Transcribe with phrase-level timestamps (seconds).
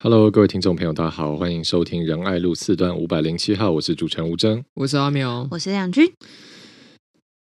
[0.00, 6.12] Hello，各位听众朋友，大家好，欢迎收听仁爱路四段五百零七号，我是主持人吴征，我是阿苗，我是亮君。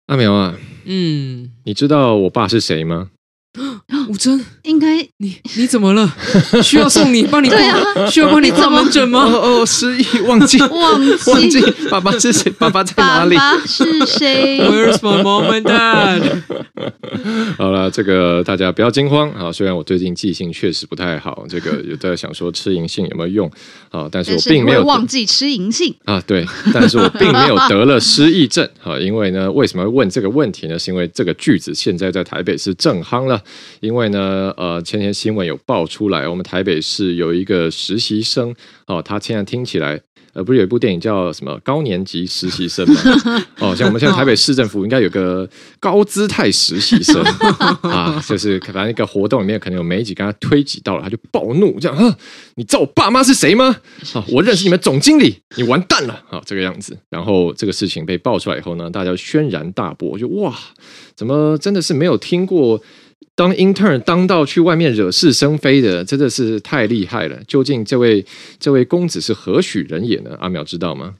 [0.05, 0.55] 阿苗啊，
[0.85, 3.09] 嗯，你知道我爸是谁吗？
[4.07, 6.09] 吴峥，应该你你怎么了？
[6.63, 7.77] 需要送你帮你对啊？
[8.09, 9.23] 需要帮你挂门诊吗？
[9.25, 12.49] 哦哦，失忆，忘记 忘记忘记爸爸是谁？
[12.57, 13.35] 爸爸在哪里？
[13.35, 16.41] 爸爸是谁？Where's my mom and dad？
[17.57, 19.51] 好了，这个大家不要惊慌啊！
[19.51, 23.51] 虽然我最近记性确实不太好，这个有在想说吃银杏有没有用
[23.91, 24.07] 啊？
[24.11, 26.23] 但是我并没有忘记吃银杏啊。
[26.25, 28.97] 对，但是我并没有得了失忆症啊。
[28.97, 30.79] 因为呢，为什么会问这个问题呢？
[30.79, 33.41] 是因为这个句子现在在台北是正夯了。
[33.81, 38.53] 因为呢，呃，前天新闻有爆出来，我们台北市有一个实习生
[38.87, 39.99] 哦，他现在听起来，
[40.33, 42.95] 呃，不是有一部电影叫什么高年级实习生吗？
[43.59, 45.47] 哦，像我们现在台北市政府应该有个
[45.79, 47.21] 高姿态实习生
[47.83, 52.17] 啊，就是反正一个活动里面可能有媒体跟他推挤到了，他就暴怒，这样啊，
[52.55, 53.75] 你知道我爸妈是谁吗？
[54.13, 56.97] 啊，我认识你们总经理，你完蛋了啊，这个样子。
[57.09, 60.53] 然后这个事情被爆出来以后呢，大家轩然大波，就哇，
[61.15, 62.81] 怎么真的是没有听过？
[63.35, 67.39] 当 intern 当到去外面惹是生非的，真的是太厉害了。
[67.47, 68.23] 究竟这位
[68.59, 70.37] 这位公子是何许人也呢？
[70.39, 71.15] 阿苗知道吗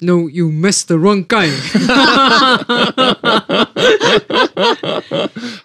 [0.00, 1.50] ？No, you missed the wrong guy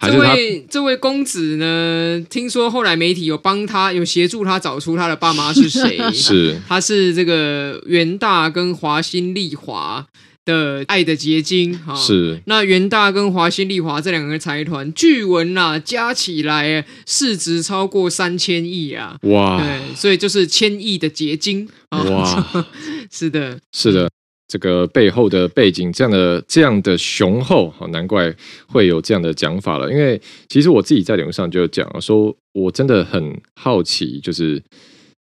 [0.00, 2.24] 这位这位公子呢？
[2.30, 5.98] 听说后来媒体有帮他，有协助他找出他的爸妈是谁？
[6.12, 10.06] 是，他是这个元大跟华新丽华。
[10.44, 12.40] 的爱的结晶哈，是。
[12.46, 19.16] 那元大跟华新丽华这两个财团，据闻啊加起来市值超过三千亿啊！
[19.22, 22.66] 哇，对，所以就是千亿的结晶哇，
[23.10, 24.10] 是的，是的，
[24.48, 28.34] 这个背后的背景这样的这样的雄厚，好难怪
[28.66, 29.90] 会有这样的讲法了。
[29.90, 34.62] 因为其实我自己在节目上就讲说，我真的很好奇，就是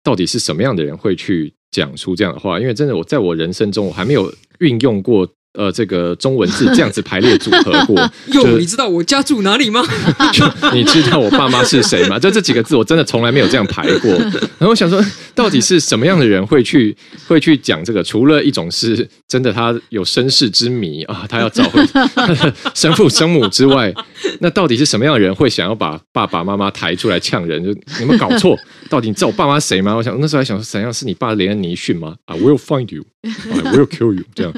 [0.06, 2.58] 到底是什么样的人会去讲出这样的话？
[2.58, 4.34] 因为真的，我在我人生中我还没有。
[4.60, 8.00] 运用过呃这个中文字这样子排列组合过，
[8.32, 9.84] 哟，你知道我家住哪里吗？
[10.72, 12.18] 你知道我爸妈是谁吗？
[12.18, 14.10] 就这几个字，我真的从来没有这样排过。
[14.58, 15.04] 然后我想说，
[15.36, 16.96] 到底是什么样的人会去
[17.28, 18.02] 会去讲这个？
[18.02, 23.94] 除了一种是真的他有身世之谜啊，他要找回他 的生父生母之外，
[24.42, 27.64] 那到底是什么样的人会想要把爸爸妈妈抬出来呛人？
[27.64, 28.58] 就你有没有搞错？
[28.90, 29.96] 到底你知道我爸妈谁吗？
[29.96, 34.24] 我想那时候还想说，怎样是你爸连恩尼逊吗？I will find you, I will kill you。
[34.34, 34.54] 这样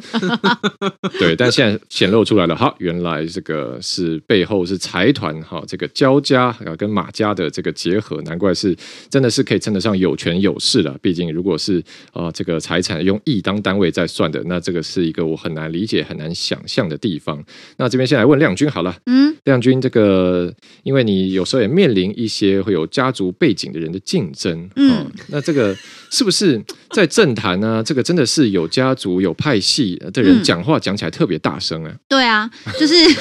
[1.20, 8.76] 对，但现在显露出来了，哈，原来这个是背后是财团哈，这个焦家啊跟马家的这个结合，难怪是
[9.10, 10.96] 真的是可以称得上有权有势了。
[11.02, 11.84] 毕竟如果是
[12.14, 17.44] 啊这个财产用亿当单位在算的，那这个是一个我很难理解、很难想象的地方。
[17.78, 25.76] 那这边先来问亮君好了，嗯，亮君这个，因为你有时候也面临一些会有家族背景的人的竞争，嗯，那这个
[26.10, 26.62] 是不是
[26.92, 27.84] 在政坛呢？
[27.86, 31.92] 这个真的是有家族有派系的人讲话讲起来特别大声啊！
[32.08, 32.94] 对啊，就是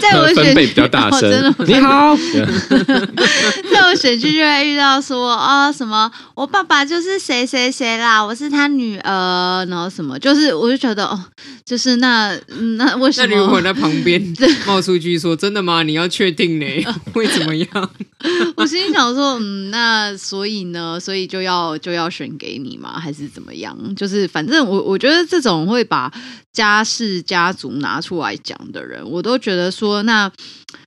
[0.00, 1.54] 在我分贝比较大声。
[1.66, 2.16] 你好，
[3.72, 11.18] 在我选区就会遇到说啊什么，我爸爸就是谁谁谁啦，我是他女儿，然后什么，就是我就觉得哦，
[11.64, 12.36] 就是那
[12.76, 13.28] 那为什么？
[13.30, 14.22] 那如果在旁边
[14.66, 15.82] 冒出句说真的吗？
[15.82, 16.66] 你要确定呢？
[17.12, 17.90] 会怎么样？
[18.56, 22.98] 我心里想说，嗯，那所以呢，所以就要就要选给你吗？
[22.98, 23.76] 还是怎么样？
[23.94, 26.12] 就是反正我我觉得这种会把
[26.52, 30.30] 家世家族拿出来讲的人，我都觉得说，那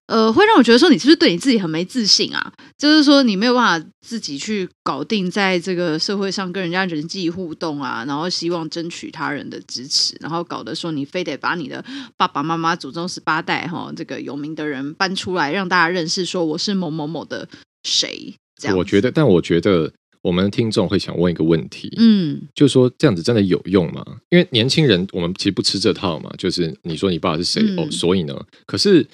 [0.07, 2.51] 呃，会让我觉得说，你是不是对你自己很没自信啊？
[2.77, 11.83] 就是说，你没有办法自己去搞定在这个社会上跟人家人际互动啊，然后希望争取他人的支持，然后搞得说你非得把你的
[12.17, 17.47] 爸爸妈妈祖宗十八代哈这个有名的人搬出来，让大家认识，说我是某某某的
[17.83, 18.35] 谁？
[18.59, 19.93] 这样，我觉得，但我觉得。
[20.21, 24.05] 我们听众会想问一个问题，嗯，就是说这样子真的有用吗？
[24.29, 29.07] 因为年轻人我们其实不吃这套嘛，就是你说你爸是谁、嗯、哦，所以呢，可是。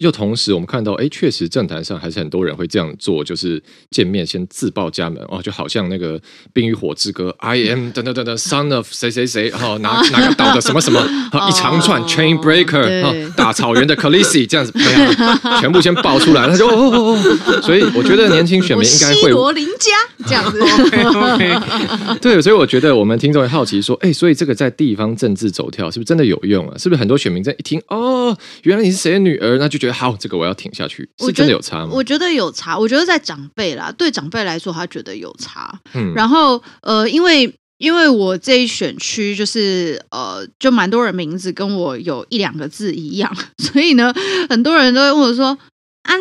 [0.00, 6.18] 又同时，我们看到，哎，确实政坛上还是很多人会这样做，就是见面先自报家门，哦，就好像那个
[6.54, 10.98] 《冰与火之歌》，I am 等等等等，son of 谁谁谁，哦，哪哪 个岛的什么什么，
[11.32, 19.92] 哦、 一长串 chain breaker，哦，大草原的 Khaleesi 这样子，哎，全部先爆出来，他就哦哦哦，所以我觉得年轻选民应该会罗林家
[20.26, 26.78] 这样子， OK OK，对，所以我觉得我们听众会好奇说，哎，所以这个在地方政治走跳是不是真的有用啊？
[26.78, 29.89] 是不是很多选民在一听，哦，原来你是谁的女儿，那就觉得。
[29.92, 31.90] 好，这个我要挺下去，是真的有差吗？
[31.92, 35.78] 我觉得有差，我觉得在长辈啦，对长辈来说，他觉得有差。
[35.94, 44.12] 嗯，然后呃，因为因为我这一选区就是呃，就蛮多人名字跟我有一两个字一样， 所以呢，
[44.48, 45.56] 很多人都会问我说
[46.04, 46.14] ：“啊，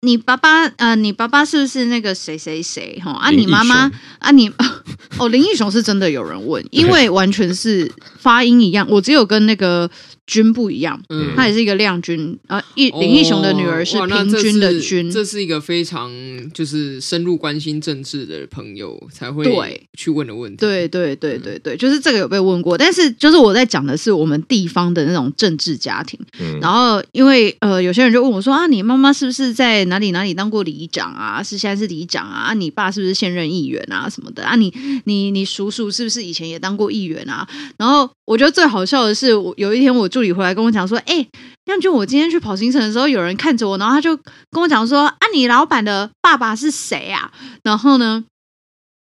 [0.00, 3.00] 你爸爸呃，你爸爸是不是那个谁谁谁？
[3.04, 4.52] 哈啊，你妈妈啊，你
[5.18, 9.90] 哦，林义雄是真的有人问，因为完全是发音一样，我只有跟那个。
[10.26, 12.58] 君不一样，嗯，他也是一个亮君啊。
[12.76, 16.10] 林义雄的女儿是平均的君，哦，这是一个非常
[16.54, 19.44] 就是深入关心政治的朋友才会
[19.92, 20.56] 去问的问题。
[20.56, 26.18] 对对对对对，就是这个有被问过，但是就是我在讲的是我们地方的那种政治家庭。
[26.40, 31.42] 嗯，然后因为呃，有些人就问我说啊，你妈妈是不是在哪里哪里当过里长啊？
[31.42, 32.44] 是现在是里长啊？
[32.46, 34.08] 啊，你爸是不是现任议员啊？
[34.08, 34.56] 什么的啊？
[34.56, 34.72] 你
[35.04, 37.46] 你你叔叔是不是以前也当过议员啊？
[37.76, 40.08] 然后我觉得最好笑的是，我有一天我。
[40.14, 41.28] 助理回来跟我讲说：“哎、欸，
[41.64, 47.32] 亮君，我今天去跑行程的时候，有人看着我，然后他就跟我讲说：‘啊，你老板的爸爸是谁啊？’
[47.64, 48.24] 然后呢，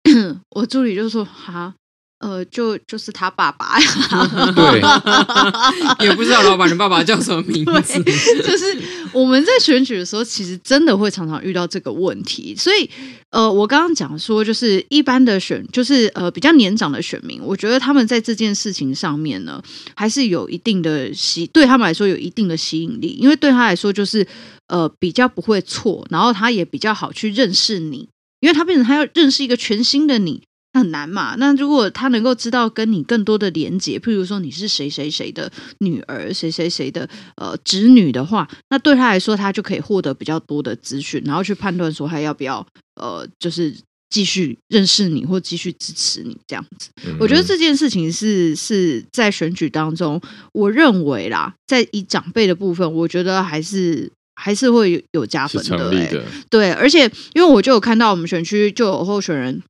[0.56, 1.74] 我助理就说：‘哈。’
[2.24, 3.88] 呃，就就是他爸爸呀，
[4.56, 8.02] 对，也不知道老板的爸爸叫什么名字。
[8.42, 8.78] 就是
[9.12, 12.56] 我们在选举的时候，其实真的会常常遇到这个问题。
[12.56, 12.90] 所以，
[13.32, 19.62] 呃，我刚刚讲说，就是一般的选，就是呃比较年长的选民，我觉得他们在这件事情上面呢，
[19.94, 24.26] 还是有一定的吸，对他们来说有一定的吸引力，因为对他来说就是
[24.68, 28.08] 呃比较不会错，然后他也比较好去认识你，
[28.40, 30.42] 因为他变成他要认识一个全新的你。
[30.74, 31.36] 很难嘛？
[31.38, 42.66] 那如果他能够知道跟你更多的连接，譬如说你是谁谁谁的女儿，谁谁谁的呃侄女的话，那对他来说，他就可以获得比较多的资讯，然后去判断说他要不要
[42.96, 43.76] 呃，就是
[44.10, 46.90] 继续认识你或继续支持你这样子。
[47.06, 50.20] 嗯、我觉得这件事情是是在选举当中，
[50.54, 56.24] 我认为啦，在以长辈的部分，我觉得还是还是会有加分的，欸的。
[56.50, 57.04] 对，而且
[57.34, 59.62] 因为我就有看到我们选区就有候选人。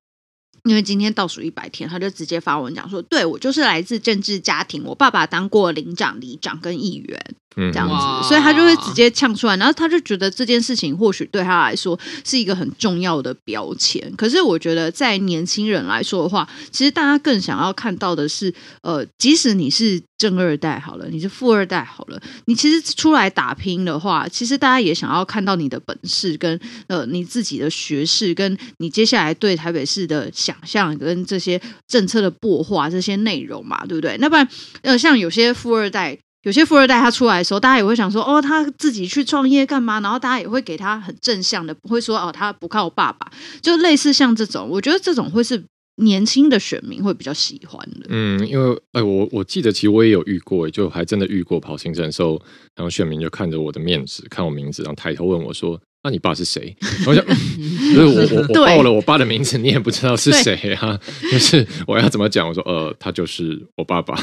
[0.63, 14.11] 因为今天倒数一百天，他就直接发文讲说：“对，我就是来自政治家庭，我爸爸当过领长、里长跟议员。”这样子，所以他就会直接呛出来，然后他就觉得这件事情或许对他来说是一个很重要的标签。
[14.15, 34.17] 可是我觉得，在年轻人来说的话，其实大家更想要看到的是，呃，即使你是正二代好了，你是富二代好了，你其实出来打拼的话，其实大家也想要看到你的本事跟呃你自己的学识，跟你接下来对台北市的想象跟这些政策的擘画这些内容嘛，对不对？
[34.19, 34.47] 那不然，
[34.81, 36.17] 呃，像有些富二代。
[36.43, 39.99] 有些富二代他出来的时候，大家也会想说，哦，他自己去创业干嘛？
[39.99, 43.31] 然后大家也会给他很正向的，不会说哦，他不靠爸爸，
[43.61, 45.63] 就类似像这种，我觉得这种会是
[45.97, 48.07] 年轻的选民会比较喜欢的。
[48.09, 52.41] 嗯，因为哎，我我记得其实我也有遇过，就还真的遇过跑行程的时候，
[52.75, 55.79] 然后选民就看着我的面子，看我名字，然后抬头问我说。
[56.03, 56.75] 那、啊、你爸是谁？
[57.07, 57.23] 我想，
[57.95, 60.99] 就是我我我报了我爸的名字，你也不知道是谁啊？
[61.31, 62.45] 就是我要怎么讲？
[62.45, 64.13] 我说呃，他就是我爸爸。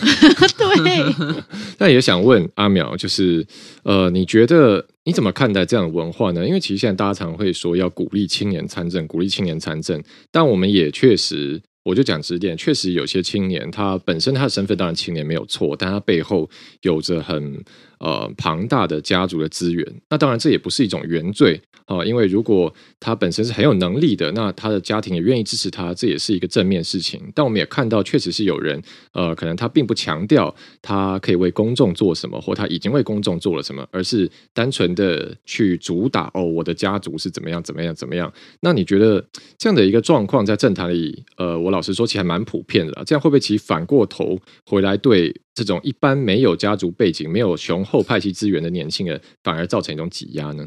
[0.59, 1.35] 对。
[1.79, 3.47] 那也想问阿苗，就是
[3.85, 6.47] 呃，你觉得你怎么看待这样的文化呢？
[6.47, 11.63] 因为其实现在大家常会说要鼓励青年参政，鼓励青年参政，但我们也确实。
[11.83, 16.49] 我就讲直点，确实有些青年，他本身他的身份当然青年没有错，但他背后
[16.83, 17.65] 有着很
[18.01, 20.01] 呃庞大的家族的资源。
[20.11, 27.21] 那当然这也不是一种原罪啊、因为如果他本身是很有能力的，那他的家庭也愿意支持他，这也是一个正面事情。
[27.35, 28.81] 但我们也看到，确实是有人
[29.13, 38.33] 呃，可能他并不强调他可以为公众做什么，或他已经为公众做了什么，而是单纯的去主打哦，我的家族是怎么样怎么样怎么样。
[38.61, 39.25] 那你觉得
[39.59, 41.71] 这样的一个状况在政坛里，呃，我。
[41.71, 43.05] 老实说，其实还蛮普遍的啦。
[43.07, 44.37] 这样会不会其实反过头
[44.67, 50.67] 回来，对这种一般没有家族背景、没有雄后派系资源的年轻人，反而造成一种挤压呢？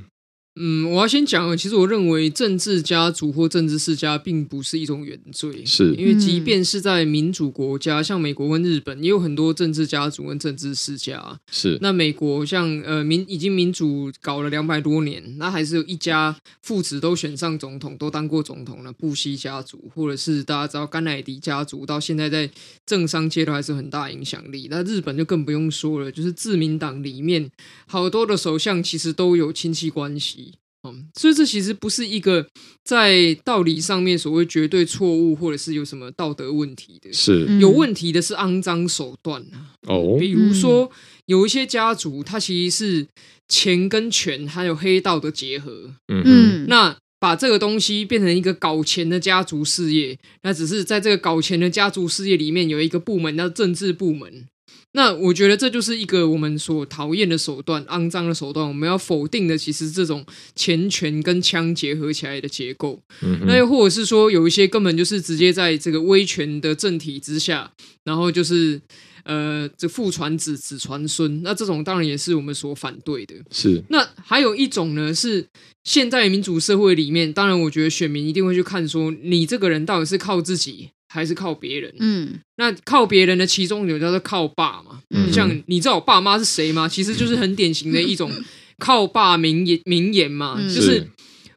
[0.55, 11.39] 嗯，我要先讲，其实我认为政治家族或政治世家并不是一种原罪，是因为即便是在民主国家，像美国跟日本，也有很多政治家族跟政治世家。
[11.51, 22.48] 是那美国像呃民已经民主搞了两百多年，那还是有一家父子都选上总统，都当过总统的布希家族，或者是大家知道甘乃迪家族，到现在在
[22.86, 24.67] 政商界都还是很大影响力。
[24.69, 27.50] 那日本就更不用说了，就是自民党里面
[27.88, 30.42] 好多的首相其实都有亲戚关系。
[30.83, 32.45] 嗯，所以这其实不是一个
[32.83, 37.11] 在道理上面所谓绝对错误，或者是有什么道德问题的。
[37.13, 39.43] 是有问题的是肮脏手段
[39.87, 40.91] 哦，比如说
[41.25, 43.07] 有一些家族，它其实是
[43.47, 45.93] 钱跟权还有黑道的结合。
[46.07, 54.45] 嗯嗯，那把这个东西变成一个搞钱的家族事业，那只是在这个搞钱的家族事业里面有一个部门叫政治部门。
[54.93, 58.67] 那我觉得这就是一个我们所讨厌的手段，肮脏的手段。
[58.67, 63.01] 我们要否定的，其实这种钱权跟枪结合起来的结构。
[63.21, 67.71] 嗯，那又或者是说，有一些根本就是直接在这个威权的政体之下，
[68.03, 68.79] 然后就是
[69.23, 73.35] 呃，这父传子，子传孙，那这种当然也是我们所反对的。
[73.50, 73.83] 是。
[73.89, 75.47] 那还有一种呢，是
[75.83, 81.93] 现在民主社会里面，当然我觉得选民一定会去看说，你这个人到底是靠自己还是靠别人？
[82.00, 85.00] 嗯，那靠别人的其中有叫做靠爸嘛。
[85.12, 86.89] 嗯，像你知道我爸妈是谁吗？
[86.89, 88.32] 其实就是很典型的一种
[88.79, 91.08] 靠爸名言名言嘛，嗯、就是。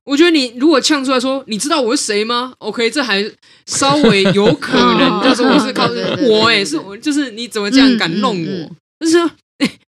[0.04, 3.28] 我觉得你如果呛出来说，你知道我是谁吗？OK，这还
[3.66, 5.84] 稍微有可能， 但是我是靠
[6.28, 8.70] 我哎，是我就是你怎么这样敢弄我？
[9.00, 9.18] 但是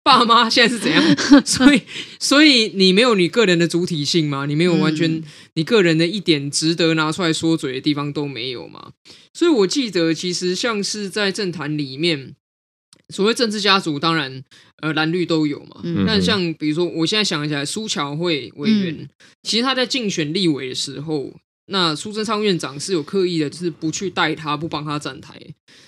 [0.04, 1.04] 爸妈现在是怎样？
[1.46, 1.82] 所以
[2.20, 4.46] 所以你没有你个人的主体性吗？
[4.46, 5.22] 你没有完全
[5.54, 8.92] 你个人的一点值得拿出来说嘴的地方都没有吗？
[9.34, 12.36] 所以我记得其实像是在政坛里面。
[13.10, 14.42] 所谓政治家族，当然，
[14.82, 15.82] 呃，蓝绿都有嘛。
[15.84, 19.10] 嗯、但像比如说，我现在想起来，苏巧慧委员，嗯、
[19.44, 21.34] 其实他在竞选立委的时候，
[21.66, 25.38] 那苏贞昌院长是有刻意的，就是不去带他，不帮他站台，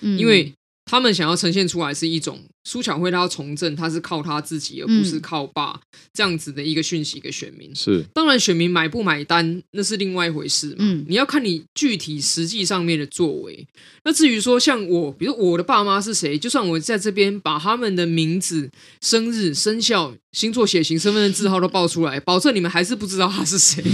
[0.02, 0.52] 嗯、因为
[0.84, 2.42] 他们想要呈现出来是一种。
[2.64, 5.78] 苏巧慧他要从政，他是靠他自己，而不是靠爸
[6.14, 7.70] 这样子的一个讯息给选民。
[7.74, 10.76] 是，当然选民买不买单那是另外一回事嘛。
[10.78, 13.66] 嗯，你要看你具体实际上面的作为。
[14.04, 18.70] 那至于说像我，比如我的爸妈是谁，就算我在这边把他们的名字、
[19.02, 23.84] 生日、生肖、星座、血型、身份证字号都报出来，保证你们还是不知道他是谁。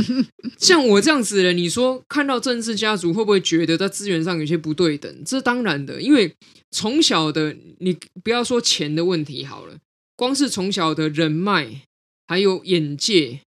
[0.58, 5.14] 像我这样子的人，你说看到政治家族会不会觉得在资源上有些不对等？
[5.26, 6.34] 这当然的，因为。
[6.76, 9.78] 从小的你不要说钱的问题好了，
[10.16, 11.82] 光是从小的人脉
[12.28, 13.40] 还有眼界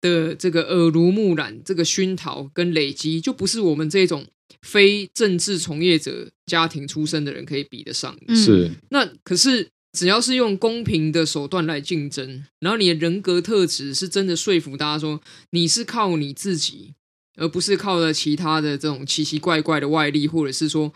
[0.00, 4.26] 的这个耳濡目染，这个熏陶跟累积，就不是我们这种
[4.62, 8.34] 非政治从业者家庭出身的人可以比得上的。
[8.34, 15.20] 是，那可是只要是用公平的手段来竞争，然后你的人格特质是真的说服大家说
[15.50, 16.94] 你是靠你自己，
[17.36, 20.92] 而不是靠着其他的这种奇奇怪怪的外力，或者是说。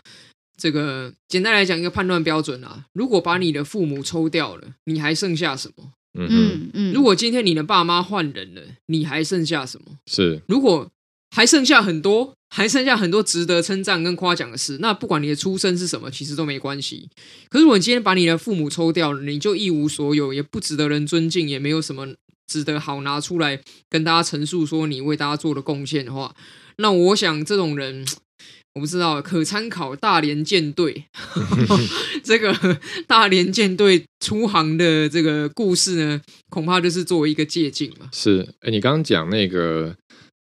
[0.57, 5.93] 这个简单来讲，一个判断标准啊，如果把你的父母抽掉了，你还剩下什么？
[6.13, 6.93] 嗯嗯嗯。
[6.93, 9.97] 如果今天你的爸妈换人了，你还剩下什么？
[10.05, 10.41] 是。
[10.47, 10.91] 如果
[11.31, 17.09] 还剩下很多，还剩下很多值得称赞跟夸奖的事，那不管你的出身是什么，其实都没关系。
[17.49, 22.07] 可是，如果你今天把你的父母抽掉了，你就一无所有，也不值得人尊敬，也没有什么
[22.45, 26.35] 值得好拿出来跟大家陈述说你为大家做的贡献的话，
[26.75, 28.05] 那我想这种人。
[28.73, 31.05] 我不知道，可参考大连舰队
[32.23, 32.55] 这个
[33.07, 38.07] 大连舰队出航的这个故事呢，恐怕就是作为一个借鉴嘛。
[38.13, 39.95] 是，哎，你刚刚讲那个，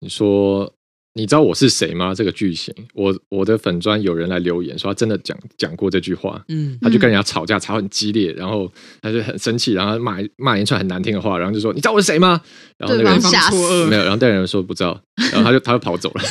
[0.02, 0.74] 你说。
[1.18, 2.14] 你知道我是谁吗？
[2.14, 8.72] 这个剧情，我我的粉砖有人来留言说他真的讲讲过这句话，嗯，他就跟人家吵架，吵很激烈，然后
[9.02, 12.40] 他就很生气，然后骂骂一串很难听的话，然后就说你知道我是谁吗？
[12.78, 16.22] 然后那个人吓死，没有，然后带人说不知道，然后他就他就跑走了，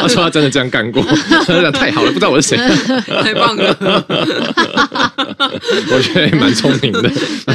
[0.00, 2.56] 他说他真的这样干过，他说太好了，不知道我是谁，
[3.22, 4.04] 太棒了，
[5.92, 7.08] 我觉得也蛮聪明的，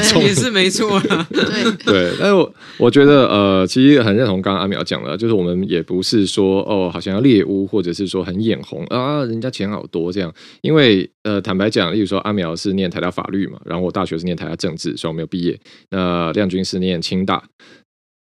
[0.04, 1.68] 聪明也是没错啦，对。
[1.84, 4.88] 对，但是我我觉得呃，其实很认同刚刚阿苗。
[4.88, 10.34] 讲了，就是我们也不是说哦，好像要猎巫，或者是说很眼红啊，人家钱好多这样。
[10.62, 15.60] 因为呃，坦白讲，例如说阿苗是念台大法律嘛，然后我大学是念台大政治，所以我没有毕业。
[15.90, 17.44] 那亮君是念清大，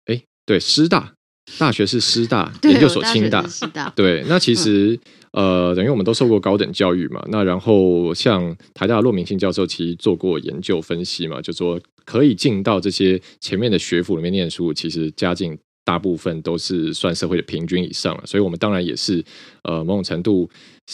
[0.07, 1.13] 哎，对，师大
[1.57, 4.25] 大学是师大， 研究所清大，大对。
[4.27, 4.99] 那其实、
[5.31, 7.23] 嗯、呃，等于我们都受过高等教育嘛。
[7.29, 15.57] 那然后像台大骆明庆教授其实做过研究分析嘛，就说可以进到这些前面的学府里面念书，其实家境。
[15.83, 19.23] 大部分都是算社会的平均以上了，所以我们当然也是
[19.63, 20.49] 呃某种程度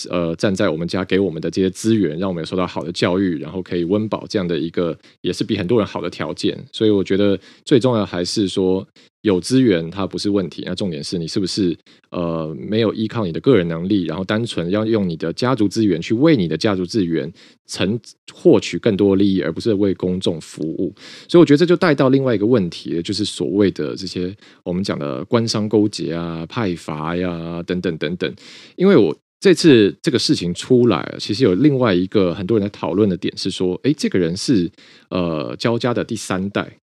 [0.10, 6.58] 呃站在我们家给我们的这些资源，让我们有受到好的教育，然后可以温饱这样的一个也是比很多人好的条件。
[6.72, 8.86] 所以我觉得最重要还是说
[9.22, 11.75] 有资源它不是问题，那重点是你是不是
[12.12, 17.32] 呃没有依靠你的个人能力，然后单纯要用你的家族资源去为你的家族资源
[17.66, 18.00] 成
[18.32, 20.94] 获取更多利益，而不是为公众服务。
[21.27, 28.34] 所以我觉得这就带到另外一个问题，就是所谓的这些我们讲的官商勾结啊、派阀呀等等等等。
[28.75, 34.70] 因为我这次这个事情出来，其实有另外一个很多人在讨论的点是说，诶，这个人是
[35.10, 36.79] 呃焦家的第三代，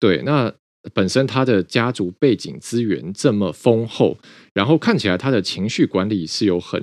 [0.00, 0.52] 对，那
[0.94, 4.16] 本身他的家族背景资源这么丰厚。
[4.52, 6.82] 然后看起来他的情绪管理是有很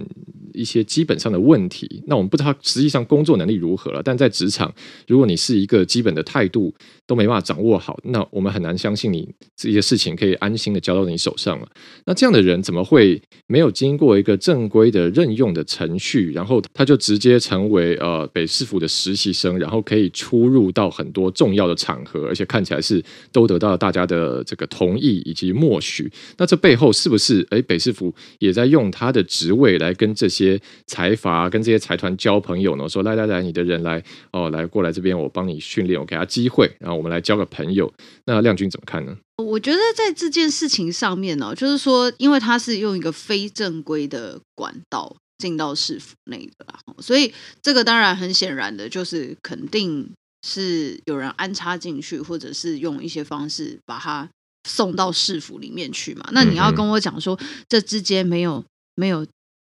[0.54, 4.02] 一些基本上的问题，那我们不知道他实际上工作能力如何了。
[4.02, 4.74] 但在职场，
[5.08, 6.74] 如果你是一个基本的态度
[7.06, 11.68] 都没办法掌握好，那我们很难相信你这些事情可以安心的交到你手上了。
[12.06, 23.04] 那这样的人怎么会没有经过一个正规的任用的程序，然后他就直接成为呃北市府的实习生，然后可以出入到很多重要的场合，而且看起来是
[23.34, 26.10] 都得到了大家的这个同意以及默许。
[26.38, 32.88] 那这背后是不是诶北市府也在用他的职位来跟这些财阀跟这些财团交朋友呢？
[32.88, 37.92] 说来来来，你的人来哦，来过来这边，我帮你训练，我给他机会，然后我们来交个朋友。
[38.26, 39.18] 那亮君怎么看呢？
[39.38, 50.10] 我觉得在这件事情上面呢，就是说，因为他是用一个非正规的管道进到市府内的啦，所以这个当然很显然的就是肯定
[50.48, 54.30] 是有人安插进去，或者是用一些方式把他
[54.66, 56.28] 送到市府里面去嘛。
[56.34, 59.26] 那你要跟我讲说，这之间没有没有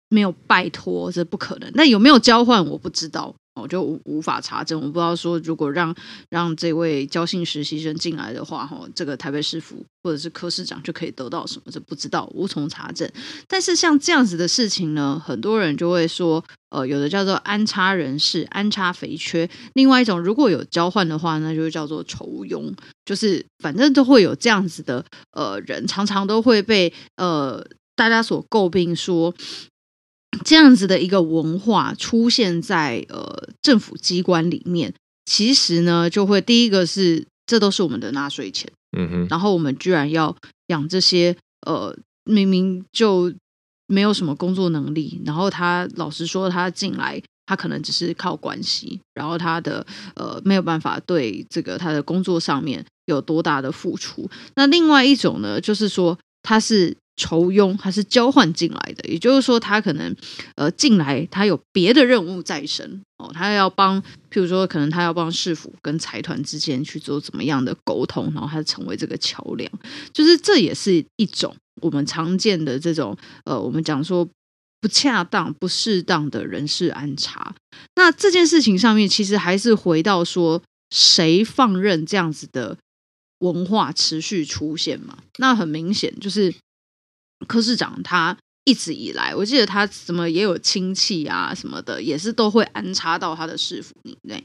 [0.09, 1.71] 没有拜托，这不可能。
[1.75, 3.35] 那有没有交换，我不知道。
[3.59, 5.93] 我就无无法查证，我不知道说如果让
[6.29, 11.71] 让这位交信实习生进来的话，哈，这个台北市府或者是柯市长就可以得到什么？
[11.71, 13.09] 这不知道，无从查证。
[13.47, 22.73] 但是像这样子的事情呢，很多人就会说，呃，有的叫做安插人事、安插肥缺，另外一种如果有交换的话，那就叫做酬庸，
[23.05, 29.33] 就是反正都会有这样子的呃人，常常都会被呃大家所诟病说。
[30.45, 34.93] 这样子的一个文化出现在呃政府机关里面，
[35.25, 40.35] 其实呢，就会第一个是这都是我们的纳税钱，嗯哼，然后我们居然要
[40.67, 43.33] 养这些呃明明就
[43.87, 54.29] 没有什么工作能力，然后他老实说他进来，他可能只是靠关系，然后他的呃没有办法对这个他的工作上面有多大的付出。
[54.55, 56.95] 那另外一种呢，就是说他是。
[57.19, 60.15] 酬庸还是交换进来的，也就是说，他可能
[60.55, 69.69] 呃进来，他有别的任务在身哦，他要帮，譬如说，可能他要帮市府跟财团之间去做怎么样的沟通，然后他成为这个桥梁，
[70.13, 74.25] 就是这也是一种我们常见的这种呃，我们讲说
[74.79, 77.53] 不恰当、不适当的人事安插。
[77.95, 82.77] 那这件事情上面，其实还是回到说，谁放任这样子的
[83.39, 85.17] 文化持续出现嘛？
[85.37, 86.55] 那很明显就是。
[87.47, 94.43] 柯市长他一直以来，我记得他什么也有亲戚啊什么的，也是都会安插到他的市府里面。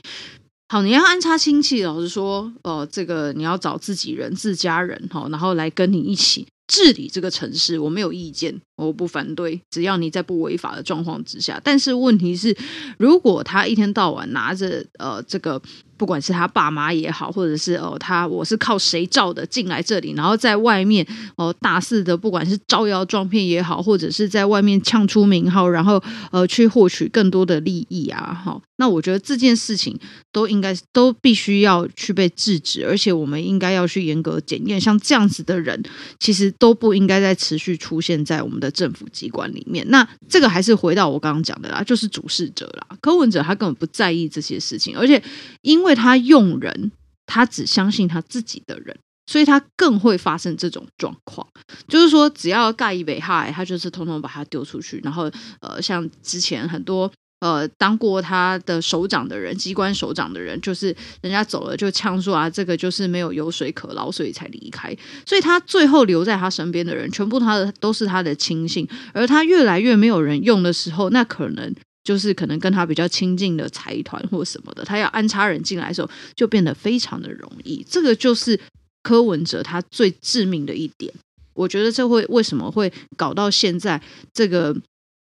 [0.69, 11.61] 好，你要安插亲戚，老实说，呃，这个你要找自己人、自家人，哈，然后来跟你一起治理这个城市，我没有意见，我不反对，只要你在不违法的状况之下。
[11.63, 12.57] 但是问题是，
[12.99, 15.61] 如果他一天到晚拿着呃这个。
[15.97, 29.99] 不管是他爸妈也好，或者是哦他我是靠谁罩的进来这里，然后在外面哦大肆的，不管是招摇撞骗也好，或者是在外面呛出名号，然后呃去获取更多的利益啊，好，那我觉得这件事情
[30.33, 35.83] 都应该都必须要去被制止，而且我们应该要去严格检验，像这样子的人，
[36.19, 39.85] 其实都不应该再持续出现在我们的政府机关里面。
[39.91, 45.23] 那这个还是回到我刚刚讲的啦，就是主事者啦，柯文哲他根本不在意这些事情，而且
[45.63, 46.91] 因因为他用人，
[47.27, 51.47] 他只相信他自己的人，所以他更会发生这种状况。
[51.87, 54.99] 就是说，只要盖一北害，他就是通通把他丢出去。
[55.05, 60.87] 然后，呃，像之前很多呃当过他的首长的人，机关首长的人，就是
[61.21, 64.97] 人家走了就呛说啊，这个就是没有油水可捞，所以才离开。
[65.27, 68.89] 所以他最后留在他身边的人，全部他的都是他的亲信。
[69.13, 71.75] 而他越来越没有人用的时候，那可能。
[72.05, 77.83] 就是可能跟他比较亲近的财团或什么的，他要安插人进来的时候，就变得非常的容易。
[77.89, 78.61] 这个就是
[79.03, 81.13] 柯文哲他最致命的一点。
[81.55, 84.03] 我觉得这会为什么会搞到现在
[84.35, 84.77] 这个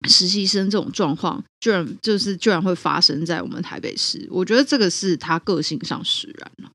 [0.06, 4.28] 实习生这种状况，居然就是居然会发生在我们台北市。
[4.30, 6.70] 我觉得这个是他个性上使然了。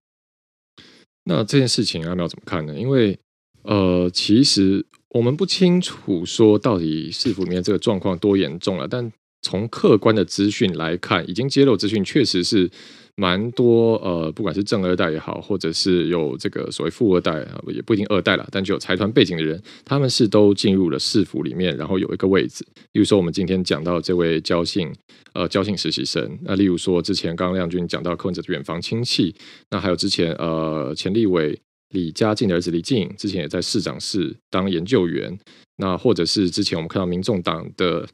[1.25, 2.73] 那这件事情阿苗怎么看呢？
[2.79, 3.19] 因为
[3.61, 9.11] 呃，其实我们不清楚说到底市府里面这个状况多严重了，但。
[9.43, 12.67] 从客观的资讯来看，已经揭露资讯确实是
[13.15, 13.95] 蛮多。
[13.97, 22.65] 呃，不管是正二代也好，或者是有这个所谓富二代啊，也不一定二代啦，但具有财团背景的人，他们是都进入了市府里面，然后有一个位置。
[22.93, 24.91] 例如说，我们今天讲到这位交信
[25.33, 29.35] 呃交信实习生，那例如说之前刚刚亮君讲到柯文哲的远房亲戚，
[29.69, 35.37] 那还有之前呃前立委李佳晋的儿子李晋，之前也在市长室当研究员，
[35.77, 38.07] 那或者是之前我们看到民众党的。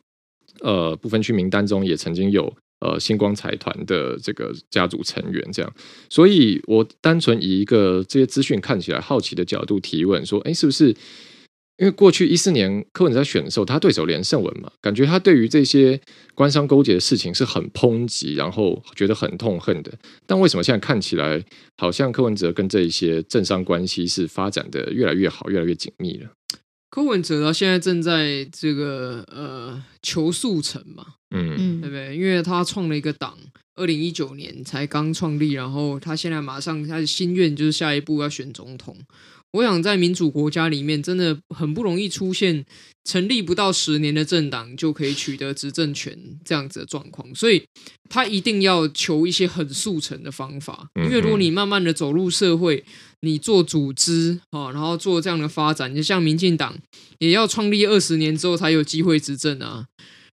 [0.61, 5.73] 呃，不分区名单中也曾经有呃星光财团的这个家族成员，这样，
[6.09, 10.89] 所以我单纯以一个这些资讯看起来好奇的角度提问说，哎，是不是
[11.77, 15.99] 因为过去一四年柯文哲在选的时候，他对手连胜文嘛，感觉他对于这些
[16.35, 19.93] 官商勾结的事情是很抨击，然后觉得很痛恨的，
[20.27, 21.41] 但为什么现在看起来
[21.77, 26.29] 好像柯文哲跟这一些政商关系是发展的越来越好，越来越紧密了？
[26.89, 32.15] 柯文哲他现在正在这个呃求速成嘛，嗯，对不对？
[32.17, 33.37] 因为他创了一个党，
[33.75, 38.97] 二零一九年才刚创立，然后他现在马上他的心愿就是下一步要选总统。
[39.51, 42.63] 我想在民主国家里面，真的很不容易出现
[43.03, 47.63] 成立不到十年的政党就可以取得执政权这样子的状况，所以
[48.09, 50.89] 他一定要求一些很速成的方法。
[51.03, 52.85] 因为如果你慢慢的走入社会，
[53.21, 56.77] 你做组织啊，然后做这样的发展，就像民进党
[57.17, 59.87] 也要创立二十年之后才有机会执政啊。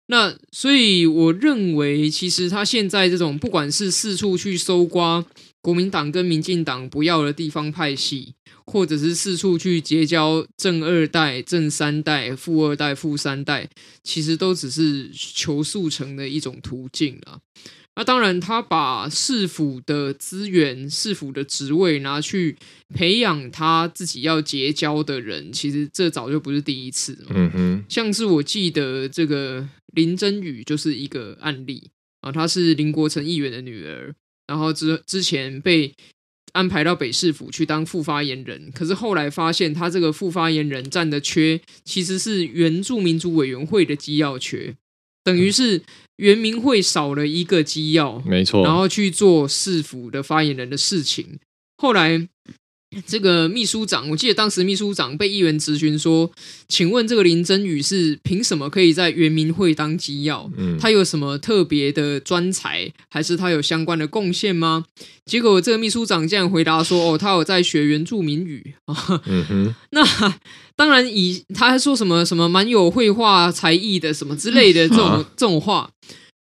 [0.07, 5.25] 那所以我认为，其实他现在这种不管是四处去搜刮
[5.61, 8.33] 国民党跟民进党不要的地方派系，
[8.65, 13.69] 或者是四处去结交正二代、正三代、富二代、富三代，
[14.03, 17.39] 其实都只是求速成的一种途径了。
[17.95, 22.57] 那当然，他把市府的资源、市府的职位拿去
[22.91, 27.27] 培养他自己要结交的人，其实这早就不是第一次了。
[27.29, 34.11] 嗯哼，像是我记得这个林真宇就是一个案例啊，她是林国成议员的女儿，
[34.47, 35.93] 然后之之前被
[36.53, 44.75] 安排到北市府去当副发言人，可是后来发现他这个副发言人占的缺，其实是原住民族委员会的机要缺，
[45.23, 45.83] 等于是。
[46.17, 51.39] 原民会少了一个机要，没错，然后去做市府的发言人的事情。
[51.77, 52.29] 后来
[53.05, 56.29] 这个秘书长，我记得当时秘书长被议员质询说
[56.67, 60.49] ：“请问这个林真宇是凭什么可以在原民会当机要？
[60.57, 64.85] 嗯，他有什么特别的专才，还是他有相关的贡献吗？”
[65.25, 69.21] 结果这个秘书长竟然回答说：“哦，他有在学原住民语啊。
[69.27, 70.33] ”嗯哼，那。
[70.75, 75.87] 当然以，以他还说什么什么蛮有绘画才艺的什么之类的这种、啊、这种话，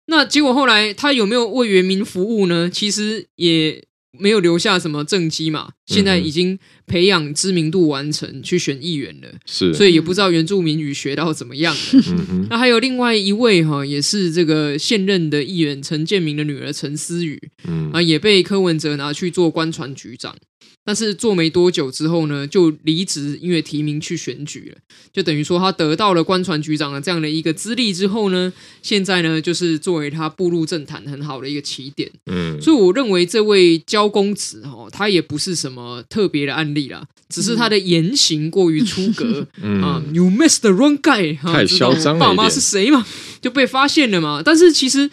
[0.06, 2.70] 那结果后来他有没有为原民服务呢？
[2.70, 3.82] 其实也
[4.18, 5.72] 没有留下什么政绩嘛。
[5.86, 6.58] 现在已经
[6.90, 12.02] 培养知名度完成，去选议员了，是，所以也不知道原住民语学到怎么样了。
[12.32, 17.92] 嗯、那还有另外一位哈，也是这个现任的议员陈建明的女儿陈思雨，嗯。
[17.92, 20.36] 啊，也被柯文哲拿去做官船局长。
[20.82, 24.78] 但是做没多久之后呢，就离职，因为提名去选举了，
[25.12, 28.50] 就等于说他得到了官船局长的这样的一个资历之后呢，
[28.82, 32.10] 现在呢就是作为他步入政坛很好的一个起点。
[32.32, 39.46] 嗯，所以我认为这位焦公子哦，他也不是什么特别的案例啦，只是他的言行过于出格。
[39.62, 43.06] 嗯 啊，You missed the wrong guy，太嚣张了，爸妈是谁嘛？
[43.40, 44.42] 就被发现了嘛。
[44.44, 45.10] 但是其实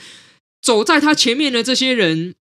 [0.62, 2.36] 走在他前面的这些人。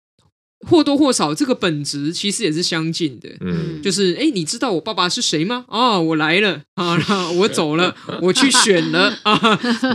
[0.68, 3.30] 或多或少，这个本质其实也是相近的。
[3.42, 5.66] 嗯，就是哎，你知道我爸爸是谁吗？
[5.68, 9.38] 啊，我来了 啊，我走了，我去选了啊，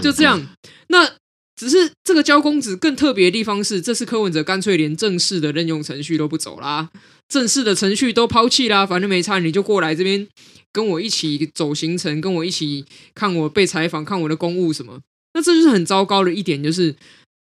[0.01, 0.47] 就这样。
[0.89, 1.11] 那
[1.57, 6.91] 只是这个焦公子更特别的地方是，这次柯文哲干脆连正式的任用程序都不走啦，
[7.31, 10.29] 正式的程序都抛弃啦，反正没差，你就过来这边
[10.71, 15.01] 跟我一起走行程，跟我一起看我被采访，看我的公务什么。
[15.33, 16.95] 那这就是很糟糕的一点，就是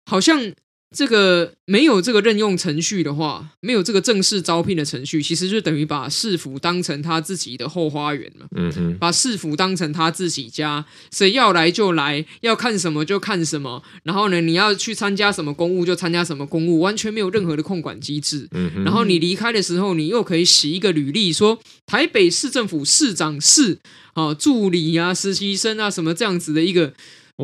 [0.04, 0.52] 好像。
[0.94, 8.46] 这个没有这个任用程序的话，没有这个正式招聘的程序，其实就等于把市府当成他自己的后花园了。
[8.54, 13.82] 嗯哼，把市府当成他自己家，谁要来就来，要看什么就看什么。
[14.04, 18.48] 然后呢，你要去参加什么公务就参加什么公务，完全没有任何的控管机制。
[18.52, 23.78] 嗯哼，然后你离开的时候，你又可以洗一个履历，说台北市政府市长是
[24.14, 26.94] 啊助理啊实习生啊什么这样子的一个。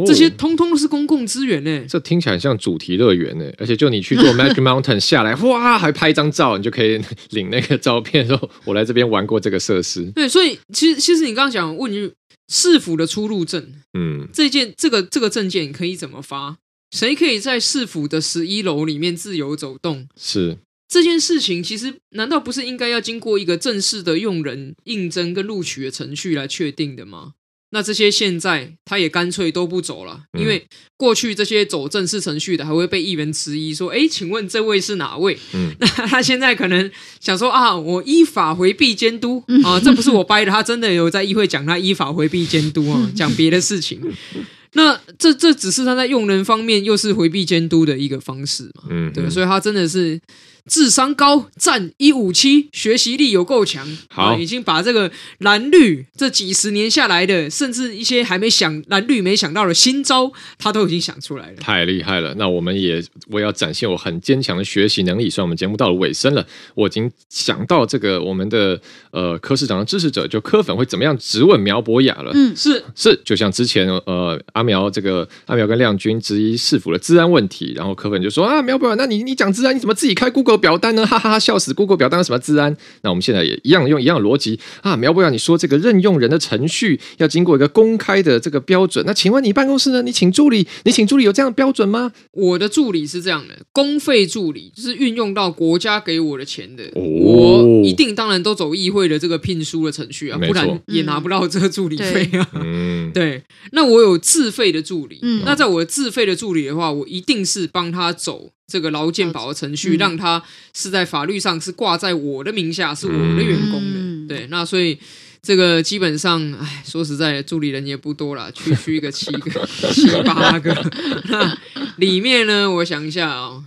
[0.06, 3.44] 这些通通都是公共资源呢、欸，这听起来像主题乐园呢。
[3.58, 6.98] 而且就你去做 Magic Mountain 下来，哇，还拍一张照，你就可以
[7.30, 10.10] 领那个照片，说我来这边玩过这个设施。
[10.14, 12.10] 对，所以其实其实你刚刚讲问你
[12.48, 16.56] 市府的出入证，嗯，这件这个这个证件可以怎么发？
[16.90, 20.08] 谁可以在市府的十一楼里面自由走动？
[20.16, 27.32] 是这件事情，其实难道不是应该要经过一个正式的用人应征跟录取的程序来确定的吗？
[27.74, 30.62] 那这些现在他也干脆都不走了，因为
[30.98, 43.98] 过去这些走正式程序的还会被议员质疑说：“哎，请问这位是哪位？”嗯，那他现在可能想说：“啊，我依法回避监督啊，这不是我掰的，他真的有在议会讲他依法回避监督啊，讲别的事情。
[44.74, 48.84] 那这这只是他在用人方面又是回避监督的一个方式嘛？
[48.90, 50.20] 嗯，对，所以他真的是。
[50.68, 62.32] 智商高，占一五七，学习力有够强，好、啊，已经把这个蓝绿这几十年下来的，甚至一些还没想蓝绿没想到的新招，他都已经想出来了，太厉害了。
[62.36, 65.28] 那我们也我也要展现我很坚强的学习能力。
[65.28, 66.46] 虽然我们节目到了尾声了，
[66.76, 72.30] 我已经想到这个我们的呃柯市长的支持者就柯粉会怎么样质问苗博雅了。
[72.34, 80.51] 嗯，是是，就像之前呃阿苗这个阿苗跟亮君质疑市府的治安问题，然后柯粉就说啊苗博雅，那你你讲治安，你怎么自己开 Google？
[80.52, 81.06] Google 表单呢？
[81.06, 82.76] 哈哈哈，笑死！Google 表单有什么治安？
[83.02, 90.02] 那我们现在也一样用一样的逻辑啊，苗博雅，你说这个任用人的程序要经过一个公开的这个标准，那请问你办公室呢？
[90.02, 92.12] 你请助理，你请助理有这样的标准吗？
[92.32, 102.48] 我的助理是这样的，公费助理就是运用到国家给我的钱的，哦、我一定当然都走议会的这个聘书的程序啊，不然也拿不到这个助理费啊。
[102.54, 114.00] 嗯， 对，那我有自费的助理，嗯那在我自费的助理的话，我一定是帮他走这个劳健保的程序，嗯让他是在法律上是挂在我的名下，是我的员工的。
[114.00, 114.98] 嗯对，那所以
[115.42, 120.72] 这个基本上，哎，说实在的，助理人也不多了，区区 一个七个、 七八个。
[121.28, 121.58] 那
[121.96, 123.64] 里面呢，我想一下啊、哦，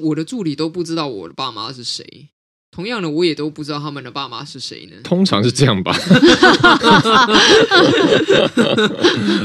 [0.00, 2.28] 我的助理都不知道我的爸妈是谁。
[2.70, 4.96] 同样的，我也都不知道他们的爸妈是谁呢？
[5.02, 5.94] 通常是这样吧。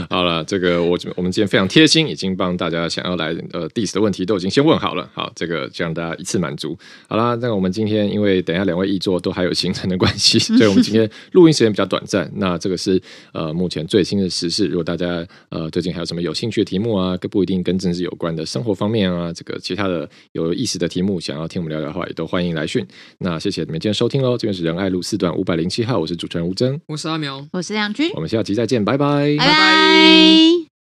[0.10, 5.10] 好了，这个我我们今天非常贴心，已经帮大家想要来呃 diss 的问题都已经先问好了。
[5.14, 6.78] 好，这个就让大家一次满足。
[7.08, 12.30] 好啦，那我们今天因为等下两位议座都还有行程的关系，所以我们今天录音时间比较短暂。
[12.36, 14.66] 那这个是呃目前最新的时事。
[14.66, 22.86] 如果大家呃最近还有什么有兴趣的题目啊，不一定跟政治有关的生活方面啊，这个其他的有意思的题目，想要听我们聊聊的话，也都欢迎来讯。
[23.24, 30.71] 那谢谢你们今天收听喽，这边是仁爱路四段五百零七号，我是主持人吴峥，我是阿苗，我是梁军，我们下期再见，拜拜，拜拜。